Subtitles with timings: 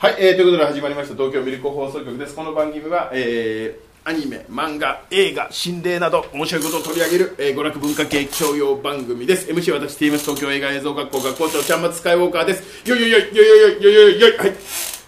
[0.00, 2.34] はい、えー、ということで始まりました東京ミルク放送局です。
[2.34, 9.50] この番組は、えー、アニメ漫画映画心霊など面白いことを取り上げる、えー、娯楽文化系教養番組です。
[9.50, 12.88] MC 私 TMS 東京映画映像学校学校長ちゃんまつスカイウォーカーです。
[12.88, 14.52] よいよいよいよいよいよいよいよいはい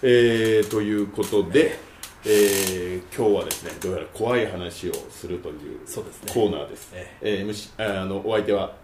[0.03, 1.79] えー、ということで、
[2.25, 8.75] えー、今日はですねどうやら怖い話をするというそうですねコーナーですええー MC ああのお相手は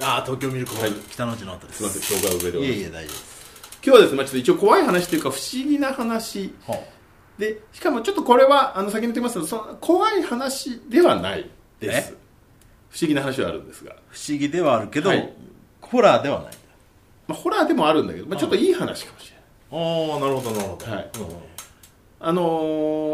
[0.00, 3.49] ああ東京ミルクホール、はい北の内の後ですすみません障害上でございますいえいえ大丈夫です
[3.82, 6.52] 今日はですね、まあ、ちょっと一応怖い話というか不思議な話。
[6.66, 6.78] は
[7.38, 11.48] でしかもちょっとこれはあの先に言ってますけどその怖い話ではない
[11.80, 12.12] です。
[12.12, 12.16] え？
[12.90, 15.32] 不思議な話はあるんですが、不思議ではあるけど、はい。
[15.80, 16.52] ホラーではない。
[17.28, 20.10] まあ、ホラーでもあるんだけど、まあ、ちょっといい話かもしれない。
[20.12, 20.90] ああなるほどなるほど。
[20.90, 21.10] はい。
[21.18, 21.26] うん
[22.22, 22.42] あの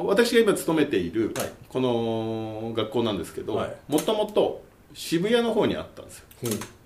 [0.03, 1.53] ー私が今勤めているはい。
[1.69, 3.77] この学校なんですけどはい。
[3.87, 4.65] もともと
[4.95, 6.27] 渋谷の方にあったんですよ。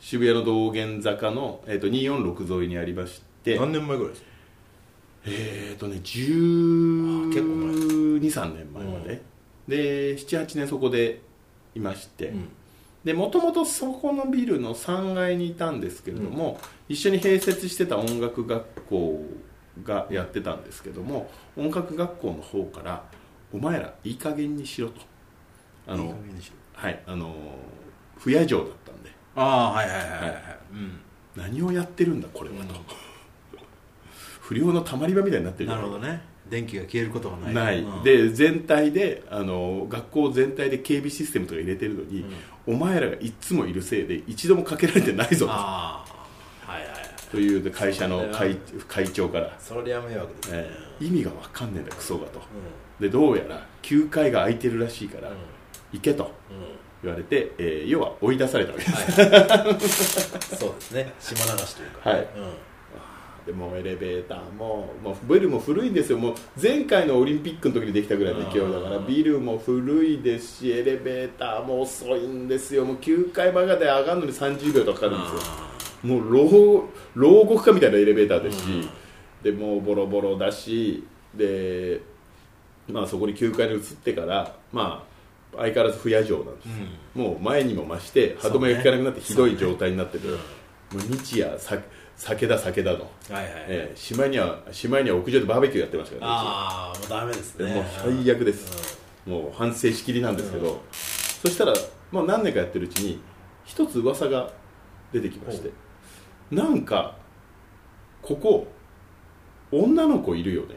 [0.00, 4.28] 渋谷の道玄坂の、えー、と246沿いにありまして何年前ぐらいですか？
[5.26, 6.28] えっ、ー、とね結
[7.42, 7.74] 構前
[8.20, 9.22] 1213年前まで、
[9.68, 11.20] で78年そこで
[11.74, 12.48] いまして、うん。
[13.04, 19.24] でもともとそこのビルの3階にいたんですけれども、一緒に併設してた音楽学校
[19.84, 23.04] がやってたんですけども音楽学校の方から
[23.52, 25.00] 「お前らいい加減にしろ」と。
[25.86, 26.56] あのいい加減にしろ。
[26.74, 27.34] はいあの
[28.18, 29.10] 不夜城だったんで。
[29.36, 30.32] ああはいはいはいはい、はい。
[30.72, 31.00] うん。
[31.36, 33.09] 何をやってるんだこれはと、うん
[34.50, 35.70] 不良のたまり場みたいになってる。
[35.70, 36.20] なるほどね。
[36.48, 37.54] 電気が消えることがない。
[37.54, 38.02] ない、うん。
[38.02, 42.24] で全体であの学校全体で警備システムとか入れてるのに、
[42.66, 46.04] お前らがいつもいるせいで一度もかけられてないぞあ
[46.66, 47.00] あはいはいはい。
[47.30, 48.56] という会社の会
[48.88, 52.40] 会長から、それは迷惑ですね、えー意味が分かんねえんだクソがと。
[52.40, 55.34] うでどうやら9階が空いてるらしいから、ん。
[55.92, 56.30] 行けとうん。
[57.04, 61.12] 言われて、えー要は追い出されたわけです、はい、そうですね。
[61.20, 62.10] 島流しというか。
[62.10, 62.18] はい。
[62.18, 62.26] うん
[63.46, 66.18] でもうエレベーターももうビルも古いんですよ。
[66.18, 72.84] もう前回のオリンピックの時にできたぐらいの勢いだからうんビルも古いですしエレベーターも遅いんですよ。
[72.84, 75.52] もう9階まで上がるのに30秒とかかかるんですよ。
[75.56, 75.70] あ
[76.02, 76.84] もう牢
[77.14, 78.88] 牢獄かみたいなエレベーターですし、うん。
[79.42, 82.00] でもうボロボロだしで、
[82.88, 85.04] まあ、そこに9階に移ってから、ま
[85.54, 86.70] あ、相変わらず不夜城なんです、ー
[87.16, 87.22] うん。
[87.22, 90.38] もう前にも増して歯止めが効かなくなってひどい状態になってて、そうね
[90.92, 91.78] もう日夜さ
[92.16, 93.44] 酒だ酒だの、はいはい。
[93.44, 97.06] はい、えー、しまいにはしまいには屋上でバーベキューやってましたからねああも。
[97.06, 97.66] うダメですね。
[97.66, 100.78] でもう最悪です、もう反省しきりなんですけど、うん。
[100.90, 101.72] そしたら、
[102.12, 103.22] まあ、何年かやってるうちに
[103.64, 104.50] 一つ噂が
[105.12, 105.70] 出てきまして。
[106.50, 107.16] なんか
[108.22, 108.66] ここ
[109.72, 110.74] 女の子いるよね。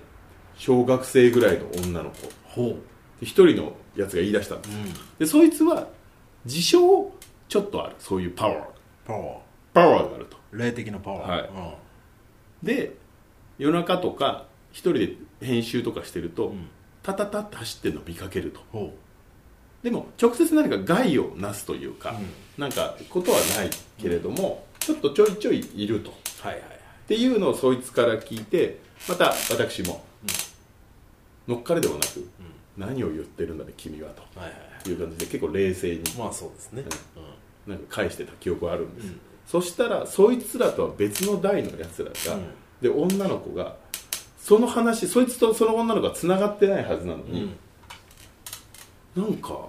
[0.55, 2.29] 小学生ぐらいの女の子。
[2.43, 2.77] ほ
[3.21, 4.75] 一人のやつが言い出したんです。
[5.19, 5.87] でそいつは
[6.45, 7.11] 自称
[7.49, 7.95] ちょっとある。
[7.99, 8.63] そういうパワー。
[9.05, 9.42] パワ
[9.73, 10.37] パワーがあると。
[10.53, 11.53] ー霊的なパワー。
[11.53, 11.73] は
[12.63, 12.65] い。
[12.65, 12.95] で
[13.57, 16.67] 夜中とか一人で編集とかしてると、うん。
[17.01, 18.61] タタタって走ってるの見かけると。
[18.71, 18.93] ほ
[19.83, 22.15] でも直接何か害をなすというか、
[22.57, 26.11] うなんかことはないけれども、ちょっとちょいちょいいると。
[26.11, 26.13] っ
[26.43, 26.79] うはいはいはい。
[27.07, 28.79] ていうのをそいつから聞いて
[29.09, 30.05] また私も、
[31.47, 32.29] 乗っかれではなく、
[32.77, 34.21] 何を言ってるんだね君はと。
[34.39, 34.89] はいはいはい。
[34.89, 36.83] いう感じで結構冷静にまあそうですね、
[37.67, 42.43] なんか返してた記憶はあるんです、うんそしたらそいつらとは別の代のやつらが、うん。
[42.81, 43.75] で女の子が
[44.39, 47.31] その話そいつとその女の子がつながってないはずなのうん。
[47.31, 47.55] に、
[49.15, 49.67] なんか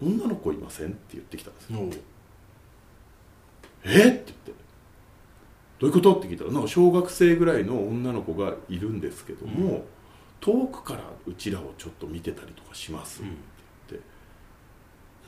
[0.00, 1.80] 女の子いませんって言ってきたんですよ。
[1.80, 1.82] う。
[1.84, 1.92] ん、え？
[1.92, 2.00] って
[3.84, 4.52] 言って。
[5.78, 6.14] どういうこと？
[6.14, 9.84] って聞いたらなんか小学生ぐらいの女の子がいるんですけども、
[10.40, 13.20] 遠くからうちらをちょっと見てたりとかします。
[13.20, 13.42] って言って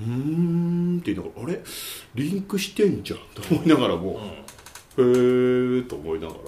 [0.00, 1.62] うーんって言いながらあれ？
[2.14, 4.18] リンクしてんじゃんと思いながらも、へ
[4.98, 6.38] えと思いながら、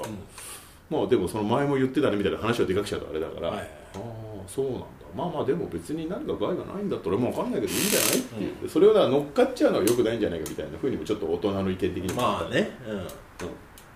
[0.91, 3.57] まあでもその前も言ってたねみたいな話をでかくしちゃうとあれだから、はい。
[3.59, 4.03] はいああ
[4.47, 4.87] そうなんだ。
[5.15, 12.71] まあまあでも別に何か害がないんだったら俺も分かんないけどいいんじゃないって言って、それを乗っかっちゃうのはよくないんじゃないかみたいなふうにもちょっと大人の意見的にもまあね。
[12.87, 13.07] うん。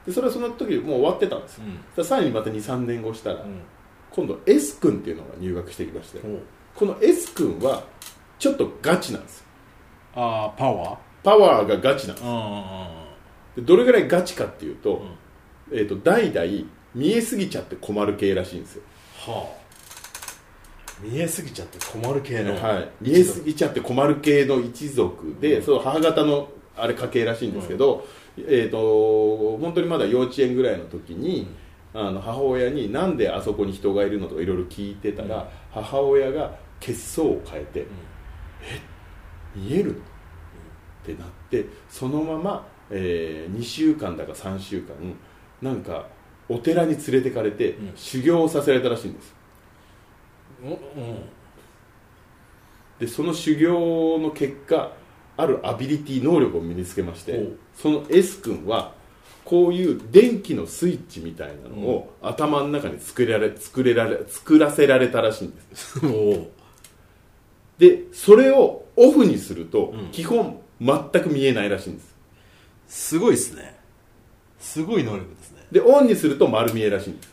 [0.07, 1.65] でそれはその時もう終わってたんですよ、
[1.95, 3.45] そしたらさらにまた23年後したら、
[4.11, 6.21] 今度 S 君っていうのが入学してきまして、
[6.75, 7.85] この S 君は
[8.39, 9.45] ちょっとガチなんですよ
[10.15, 10.97] ああパワー？
[11.23, 12.25] パワーがガチなんです。
[12.27, 13.01] うんうんうん
[13.57, 15.03] でどれぐらいガチかっていうと,、
[15.73, 18.83] えー、と代々見えすぎちゃって困る系らしいんですよ、
[19.27, 19.61] はあ。
[21.03, 28.07] 見えすぎちゃって困る系のはい、見えすぎちゃって困る系の一族で、その母方のあれ家系らしいんですけど、
[28.39, 31.49] えー、と本当にまだ幼稚園ぐらいの時に、
[31.93, 37.87] あの母親になんであそこに人がいるのとかいろいろ聞いてたら、母親が血相を変えて、
[38.63, 38.81] え
[39.55, 39.99] 見えるのっ
[41.05, 44.95] てなってそのまま、え2週間だか3週間
[45.63, 46.07] なんか
[46.49, 47.93] お寺に連れてかれて、うん。
[47.95, 49.35] 修行をさせられたらしいんです。
[50.65, 50.79] うんうん。
[52.99, 54.93] でその修行の結果
[55.37, 58.93] あるアビリティ能力を身につけましてその S 君は
[59.43, 65.99] こういう電気のスイッチみたいなのを頭の中に作れられ作れられ作らせられたらしいんです。
[67.79, 70.11] でそれをオフにすると、うん。
[70.13, 72.15] 基本全く見えないらしいんです。
[72.89, 73.75] すごいですね。
[74.59, 75.67] すごい能力ですね。
[75.73, 77.31] でオンにすると丸見えらしいんです。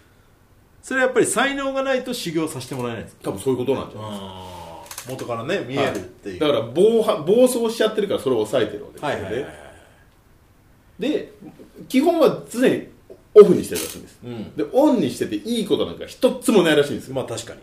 [0.82, 3.24] それはやっぱり才能がないと修行させてもらえないんですか？
[3.26, 5.12] 多分そういうことなんじゃないあー。
[5.12, 9.54] 元からね見えるっていう、だから暴は暴走しちゃってるからそれを抑えてるわけですよね、はいはいはいはい。
[11.00, 11.34] で
[11.90, 12.88] 基本は常に
[13.34, 14.20] オフにしてるらしいんです。
[14.24, 14.56] うん。
[14.56, 17.16] でオンにしてていいことなんか一つもないらしいんですよ。
[17.16, 17.60] まあ確かに。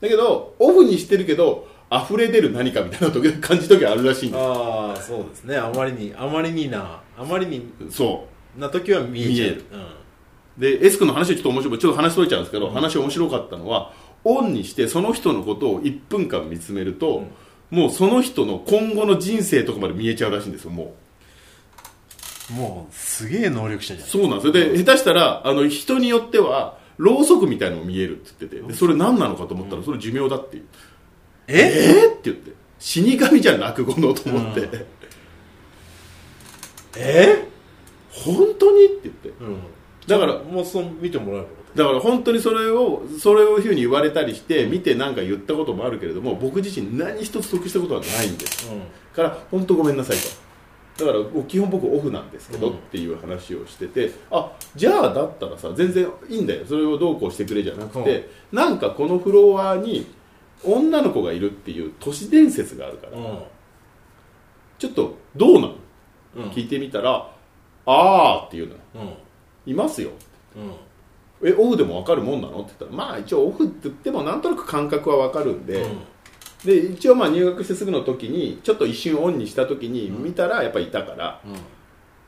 [0.00, 5.56] だけどオフにしてるけど溢れ出る何かみたいな時感じる時あるらしいんでああそうですね。
[5.56, 8.26] あまりにあまりになあまりにすそ
[8.56, 9.50] な時は見えちゃう。
[9.50, 9.62] う
[10.58, 13.92] で S 君の話はちょっと面白いちょっと話しといちゃうんですけど、話面白かったのは
[14.24, 17.24] オンにしてその人のことを1分間見つめると、
[17.70, 20.94] もうその人の今後の人生とかまで見えちゃうらしいんですよも
[22.50, 22.52] う。
[22.54, 24.10] ん、もうすげえ能力者じゃうん。
[24.10, 24.52] そうなんですよ。
[24.52, 30.64] で下手したらあの人によってはろうそくみたいのも見えるって言っててでそれ何なのかと思ったらそれ寿命だっていう
[31.48, 32.04] え？
[32.04, 32.52] えー、って言って。
[32.78, 34.86] 死神じゃん落語のと思って、うん。
[36.96, 37.48] え？
[38.10, 38.84] 本当に？
[38.84, 39.28] って言って。
[39.40, 39.58] うん。
[40.06, 48.66] だからもうそう見てもらえるこだから本当にそれをそれをいうふうに言われたりして見てなんか言ったこともあるけれども僕自身何一つ得したことはないんです。
[48.68, 48.82] とうん。
[49.14, 50.16] から本当ごめんなさい
[50.96, 51.04] と。
[51.04, 52.74] だから基本僕オフなんですけどうん。
[52.74, 56.64] っていう話をしてて、あじゃあだったらさ全然いいんだよ。
[56.66, 60.06] それをどうこうしてくれじゃなくて、なんかこのフロアに
[60.64, 63.12] 女の子がいるっていう都市伝説があるから、
[64.78, 65.74] ちょっとどうなの、
[66.36, 66.42] うん。
[66.44, 67.30] うん聞いてみたら
[67.86, 68.80] あーっていうのよ。
[68.94, 68.98] う
[69.70, 69.72] ん。
[69.72, 70.10] いますよ。
[70.56, 70.60] う
[71.46, 71.48] ん。
[71.48, 72.60] えオフでも分かるもんなの？
[72.60, 75.86] って言ったらまあ一応オフって言ってもなんとなく感覚は分かるんで、
[76.64, 81.40] で一応まあ入学してすぐの時にちょっと一瞬オンにした時に見たらやっぱいたから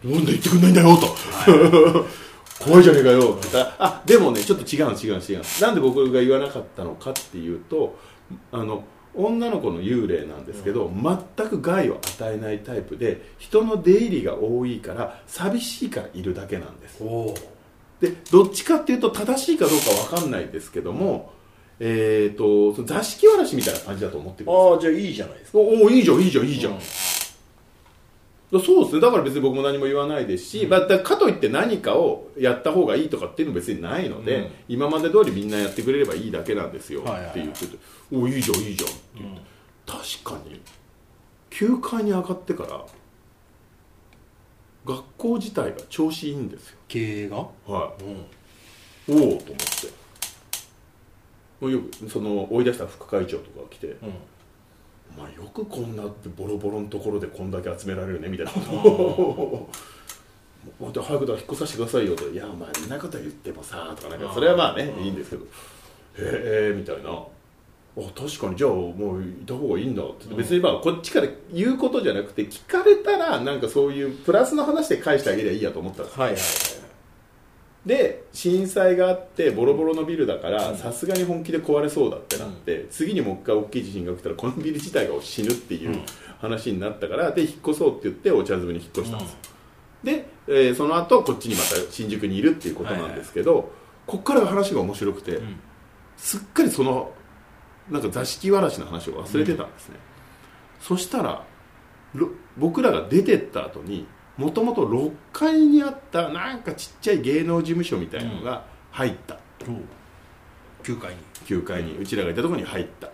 [0.03, 1.07] うん「なんで言ってくんないんだよ」と
[2.65, 7.99] 「怖いじゃねえかよ」って言ったら「あでもねちょっと違うの違うの違うの」なんで僕が言わなかったのかっていうと
[8.53, 8.85] あの
[9.15, 17.03] 女の子の幽霊なんですけど、全く害を与えないタイプで人の出入りが多いから寂しいからいるだけなんです。
[18.01, 21.33] でどっちかっていうと正しいかどうかわかんないですけども、
[21.81, 24.73] えー、と座敷わらしみたいな感じだと思ってください。
[24.73, 25.59] ああじゃあいいじゃないですか。
[25.59, 26.79] おおいいじゃんいいじゃんいいじゃん、うん。
[26.79, 26.85] だ
[28.53, 29.01] そうですね。
[29.01, 34.51] だから別に僕も何も言わないですし、まあ、だかといって何かをやった方がいいとかっていうのも別にないので、うん。
[34.69, 37.31] 今まで通りみんなやってくれればいいだけなんですよ、はいはいはい。
[37.31, 37.79] って言ってて
[38.13, 39.41] おいいじゃんいいじゃんって言って、
[39.87, 40.61] 確かに
[41.51, 42.85] 9階に上がってから
[44.85, 46.79] 学校自体が調子いいんですよ。
[46.89, 47.37] 経営が？
[47.37, 48.05] はい。
[49.09, 49.23] うん。
[49.23, 50.01] おおと思って。
[51.61, 54.15] よくその追い出した副会長とかが来てうん
[55.17, 56.05] 「お前よくこんな
[56.37, 58.79] ボロボロのところでこんだけ集められるね」みたいなこと。
[58.79, 59.71] を
[60.79, 65.45] 「もっと早くだ引っ越させてくださいよ」と「いやお前そんなこと言ってもさ」とかなんかそれはまあねいいんですけど
[66.19, 70.35] 「へえ」みたいな「あ確かにじゃあもういた方がいいんだ」って。
[70.35, 76.41] 別にまあこっちから言うことじゃなくて聞かれたらなんかそういうプラスの話で返してあげりゃいいやと思ったんですはいはいは
[76.77, 76.80] い
[77.87, 86.03] で震災があってボロボロのビルだからうんさすがに本気で壊れそうだってなって、次にもう一回大きい地震が起きたらこのビル自体が死ぬっていううん。
[86.41, 89.39] 話になったからで引っ越そうって言ってお茶漬けに引っ越したんですよ、
[90.03, 93.71] で、えーその後こっちにまた新宿にいるっていうことなんですけど、
[94.07, 95.61] こっからが話が面白くて、うん。
[96.17, 97.13] すっかりその
[97.91, 99.97] なんか座敷わらしの話を忘れてたんですね、
[100.81, 101.45] そしたら
[102.15, 104.07] ろ僕らが出てった後に
[104.41, 109.39] もともと6階にあったなんかちっちゃい芸能事務所みたいなのが入った、
[110.83, 111.21] 9回に。
[111.45, 113.09] 9階にうちらがいたところに入った。
[113.09, 113.11] う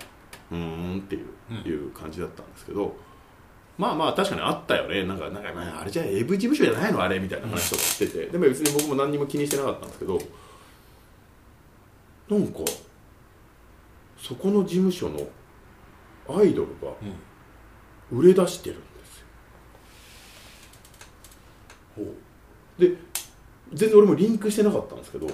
[0.54, 0.56] ー
[0.96, 1.56] んっていう,、うん。
[1.68, 2.94] いう感じだったんですけど
[3.76, 5.04] まあまあ確かにあったよね。
[5.04, 10.18] なんかなんかまああれじゃ AV 事務所じゃないのあれみたいな話とかしてて、でも別に僕も何にも気にしてなかったんですけど
[12.30, 12.60] なんか
[14.16, 15.18] そこの事務所の
[16.38, 16.92] アイドルが
[18.12, 18.76] 売れ出してる。
[18.76, 18.78] ん
[22.78, 22.94] で
[23.72, 25.26] 全然俺もリンクしてなかったんですけど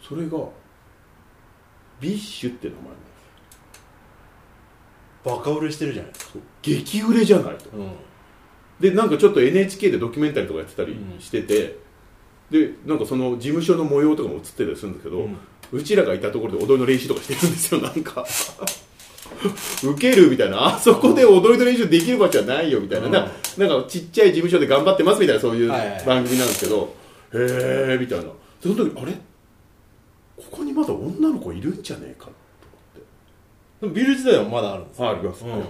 [0.00, 0.38] それが
[2.00, 3.10] BiSH って名前なんです。
[5.22, 6.38] バカ売れしてるじゃないですか。
[6.62, 7.70] 激売れじゃないと。
[7.76, 7.92] うん。
[8.80, 11.78] でなんかちょっと NHK でドキュメンタリーとかやってたりしてて、
[12.50, 15.28] でなんかその事務所の模様とかも映ってたりするんですけど、う
[15.72, 18.24] うんちらがいたところで踊りの練習とかしてるんですよなんか
[19.84, 20.66] ウケるみたいな。
[20.66, 23.12] あそこで踊りの練習できる場所はないよみたいな、うん。
[23.12, 26.94] ななんかちっちゃい事務所で頑張ってますみたいなそういうはいはい番組なんですけど、
[27.34, 28.26] へえみたいな。
[28.60, 29.12] その時あれ？
[30.36, 32.32] ここにまだ女の子いるんじゃねえかと
[33.82, 35.62] でもビル自体はまだあるんですありますねうん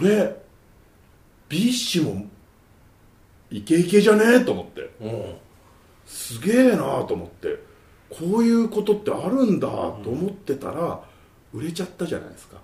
[0.00, 0.36] これ
[1.48, 2.26] BiSH も
[3.50, 4.90] イケイケじゃねえと思って。
[5.00, 5.34] うん。
[6.06, 7.70] すげえなと思って。
[8.10, 11.00] こういうことってあるんだと思ってたら
[11.52, 12.56] 売れちゃったじゃないですか。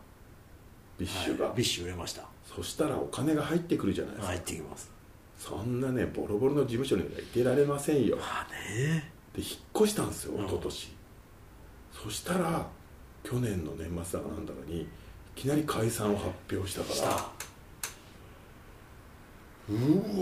[0.98, 2.22] BiSH が、 BiSH 売れました。
[2.44, 4.90] そしたらお金が入ってくるじゃないですか、入ってきます。
[5.38, 8.16] そんなねボロボロの事務所にはいてられませんよ。
[8.16, 9.12] まあね。
[9.34, 10.46] で引っ越したんですようん。
[10.46, 10.92] 一昨年、
[11.92, 12.66] そしたら
[13.22, 14.86] 去年の年末だかなんだかにい
[15.34, 17.08] きなり解散を発表したからした。
[19.68, 19.72] う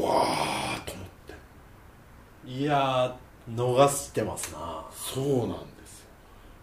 [0.01, 1.07] わーと思っ
[2.45, 2.51] て。
[2.51, 4.85] いやー逃してますな。
[4.91, 5.74] そうなんですよ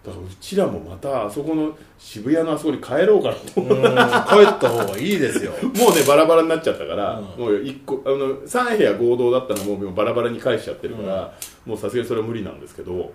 [0.05, 3.67] だからうちらもまたあそこの渋谷のあそこに帰ろうかなとうん。
[4.48, 5.51] 帰った方がいいですよ。
[5.51, 7.25] もうねバラバラになっちゃったから、うん。
[7.39, 11.34] もう一個あの3部屋合同だったのももうバラバラに返しちゃってるから、
[11.65, 13.12] もうさすがにそれは無理なんですけど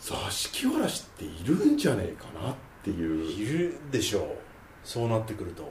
[0.00, 3.32] 座敷わらしっているんじゃねえかなっていう。
[3.32, 4.22] いるでしょう。
[4.84, 5.70] そうなってくると。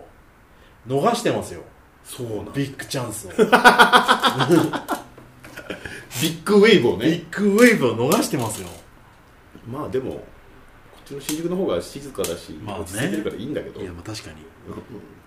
[0.87, 1.61] 逃してますよ。
[2.03, 3.31] そうなんビッグチャンスを。
[6.21, 8.67] ビッグウェーブをビねッグウェーブを逃してますよ
[9.67, 10.21] まあでもこ
[11.01, 12.83] っちの新宿の方が静かだし、まあね。
[12.83, 14.37] 落ち着いてるからいいんだけど、いやまあ確かに。
[14.67, 14.73] うん。
[14.73, 14.77] っ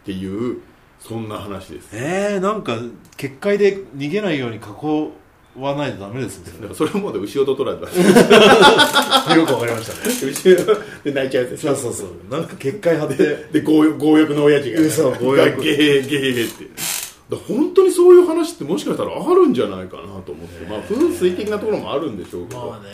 [0.04, 0.60] ていう
[1.00, 1.88] そんな話です。
[1.92, 2.78] えー、なんか
[3.16, 5.10] 結界で逃げないように囲
[5.56, 6.52] わないとダメですね。
[6.60, 7.86] だからそれもまだ牛尾と取られた。
[9.34, 10.30] よくわかりましたね。
[10.30, 10.56] 牛尾
[11.04, 12.08] で泣いちゃうやつそうそうそう。
[12.30, 13.48] なんか結界張って。
[13.52, 15.62] で強欲の親父が、そう強欲。
[15.62, 17.00] ゲーゲーって。
[17.36, 22.90] 本当にそういう話ってもしかしたらあるんじゃないかなと思って、まあ風水的なところもあるんでしょうけど、まあね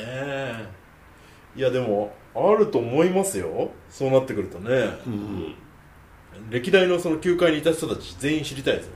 [1.56, 3.70] いやでもあると思いますよ。
[3.88, 4.70] そうなってくるとね。
[5.06, 5.54] うん、
[6.50, 8.90] 歴代のその球界にいた人たち全員知りたいです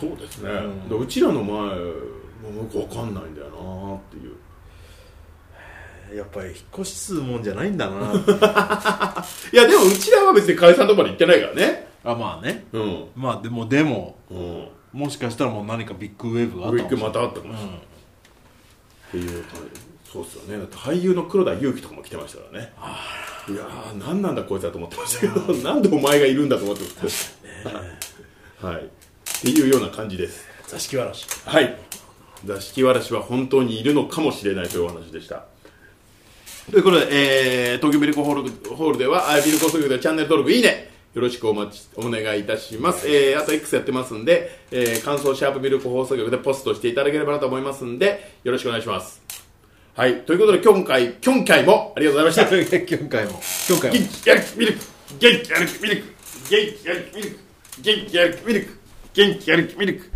[0.00, 0.16] もんね。
[0.16, 0.88] そうですね、うん。
[0.88, 1.72] でうちらの前もよ
[2.70, 4.36] くわかんないんだよなっていう。
[6.16, 8.10] やっぱり引っ越しするもんじゃないんだな。
[9.52, 11.88] いやでもうちらは別に解散とかで行ってないからね。
[12.02, 12.66] あまあね。
[12.72, 13.04] うん。
[13.14, 14.68] まあでもでもうん。
[14.92, 17.06] もしかしたらもう何かビッグウェーブがあったかもしれない。
[17.06, 17.80] またあったかもしれない、っ
[19.12, 20.64] ていう感じそうっすよね。
[20.72, 22.72] 俳優の黒田裕樹とかも来てましたからね。
[23.48, 27.30] いやー何なんだこいつだと思ってましたけどなんでお前がいるんだと思ってまし
[28.60, 28.66] た。
[28.66, 28.82] はい。
[28.82, 28.88] っ
[29.42, 30.46] ていうような感じです。
[30.66, 31.26] 座敷わらし。
[31.46, 31.76] はい。
[32.44, 35.44] 座敷わらしは本当にいるのかもしれないというお話でした。
[36.70, 37.08] ということで、
[37.72, 40.90] えー、東京ビルコホールホールでは、あビルコ放送局ではチャンネル登録、いいね。
[41.14, 43.08] よろしくお待ち、お願いいたします。
[43.08, 49.29] えー、あと X やってますんで、えー、感想シャープビルコ放送局でポストしていただければなと思いますんで、よろしくお願いします。
[49.94, 52.86] はい、ということで今回、今回もありがとうございました。
[52.96, 53.40] 今回も。
[53.68, 53.98] 今回も。
[53.98, 54.78] 元気やる気ミルク。
[55.18, 56.02] 元気やる気ミルク。
[56.48, 57.36] 元気やる気ミルク。
[57.82, 58.80] 元気やる気ミルク。
[59.12, 60.10] 元気やる気ミルク